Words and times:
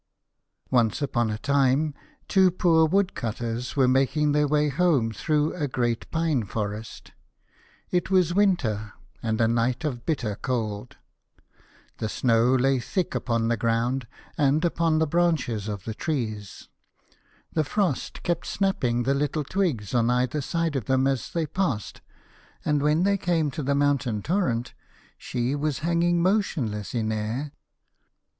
O 0.71 0.77
NCE 0.77 1.03
upon 1.03 1.29
a 1.29 1.37
time 1.37 1.93
two 2.27 2.49
poor 2.49 2.87
Woodcutters 2.87 3.75
were 3.75 3.87
making 3.87 4.31
their 4.31 4.47
way 4.47 4.69
home 4.69 5.11
through 5.11 5.53
a 5.53 5.67
great 5.67 6.09
pine 6.09 6.43
forest. 6.43 7.11
It 7.91 8.09
was 8.09 8.33
winter, 8.33 8.93
and 9.21 9.39
a 9.39 9.47
night 9.47 9.85
of 9.85 10.03
bitter 10.03 10.35
cold. 10.37 10.97
The 11.99 12.09
snow 12.09 12.55
lay 12.55 12.79
thick 12.79 13.13
upon 13.13 13.47
the 13.47 13.57
ground, 13.57 14.07
and 14.39 14.65
upon 14.65 14.97
the 14.97 15.05
branches 15.05 15.67
of 15.67 15.83
the 15.83 15.93
trees: 15.93 16.67
the 17.53 17.63
frost 17.63 18.23
kept 18.23 18.47
snapping 18.47 19.03
the 19.03 19.13
little 19.13 19.43
twigs 19.43 19.93
on 19.93 20.09
either 20.09 20.41
side 20.41 20.75
of 20.75 20.85
them, 20.85 21.05
as 21.05 21.31
they 21.31 21.45
passed: 21.45 22.01
and 22.65 22.81
when 22.81 23.03
they 23.03 23.19
came 23.19 23.51
to 23.51 23.61
the 23.61 23.75
Moun 23.75 23.99
tain 23.99 24.23
Torrent 24.23 24.73
she 25.19 25.53
was 25.53 25.77
hang 25.85 26.01
ing 26.01 26.23
motionless 26.23 26.95
in 26.95 27.11
air, 27.11 27.21
for 27.21 27.27
the 27.27 27.27
Ice 27.27 27.33
King 27.35 27.41
had 27.41 27.43
kissed 27.51 27.51
her. 27.51 27.51